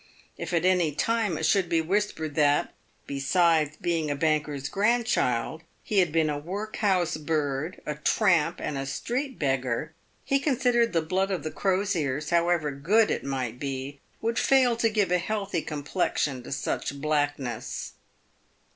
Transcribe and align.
If 0.35 0.51
at 0.51 0.65
any 0.65 0.91
time 0.95 1.37
it 1.37 1.45
should 1.45 1.69
be 1.69 1.79
whis 1.79 2.11
pered 2.11 2.33
that, 2.33 2.73
besides 3.05 3.77
being 3.77 4.09
a 4.09 4.15
banker's 4.15 4.67
grandchild, 4.67 5.61
he 5.83 5.99
had 5.99 6.11
been 6.11 6.27
a 6.27 6.39
work 6.39 6.77
house 6.77 7.17
bird, 7.17 7.79
a 7.85 7.93
tramp, 7.93 8.59
and 8.59 8.79
a 8.79 8.87
street 8.87 9.37
beggar, 9.37 9.93
he 10.25 10.39
considered 10.39 10.93
the 10.93 11.03
blood 11.03 11.29
of 11.29 11.43
the 11.43 11.51
Crosiers, 11.51 12.31
however 12.31 12.71
good 12.71 13.11
it 13.11 13.23
might 13.23 13.59
be, 13.59 13.99
would 14.21 14.39
fail 14.39 14.75
to 14.77 14.89
give 14.89 15.11
a 15.11 15.19
healthy 15.19 15.61
com 15.61 15.83
plexion 15.83 16.43
to 16.45 16.51
such 16.51 16.99
blackness. 16.99 17.93